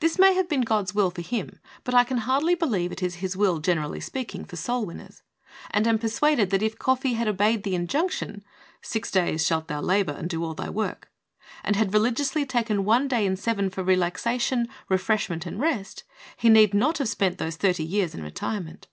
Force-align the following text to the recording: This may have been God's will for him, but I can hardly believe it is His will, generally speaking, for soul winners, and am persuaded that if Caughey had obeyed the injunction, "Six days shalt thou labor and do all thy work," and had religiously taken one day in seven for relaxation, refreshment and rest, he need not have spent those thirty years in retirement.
This 0.00 0.18
may 0.18 0.32
have 0.32 0.48
been 0.48 0.62
God's 0.62 0.94
will 0.94 1.10
for 1.10 1.20
him, 1.20 1.58
but 1.84 1.92
I 1.94 2.02
can 2.02 2.16
hardly 2.24 2.54
believe 2.54 2.90
it 2.90 3.02
is 3.02 3.16
His 3.16 3.36
will, 3.36 3.58
generally 3.58 4.00
speaking, 4.00 4.46
for 4.46 4.56
soul 4.56 4.86
winners, 4.86 5.20
and 5.72 5.86
am 5.86 5.98
persuaded 5.98 6.48
that 6.48 6.62
if 6.62 6.78
Caughey 6.78 7.16
had 7.16 7.28
obeyed 7.28 7.64
the 7.64 7.74
injunction, 7.74 8.42
"Six 8.80 9.10
days 9.10 9.46
shalt 9.46 9.68
thou 9.68 9.82
labor 9.82 10.12
and 10.14 10.30
do 10.30 10.42
all 10.42 10.54
thy 10.54 10.70
work," 10.70 11.10
and 11.62 11.76
had 11.76 11.92
religiously 11.92 12.46
taken 12.46 12.86
one 12.86 13.08
day 13.08 13.26
in 13.26 13.36
seven 13.36 13.68
for 13.68 13.82
relaxation, 13.84 14.68
refreshment 14.88 15.44
and 15.44 15.60
rest, 15.60 16.04
he 16.38 16.48
need 16.48 16.72
not 16.72 16.96
have 16.96 17.10
spent 17.10 17.36
those 17.36 17.56
thirty 17.56 17.84
years 17.84 18.14
in 18.14 18.22
retirement. 18.22 18.88